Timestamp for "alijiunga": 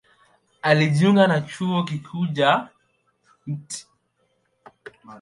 0.61-1.27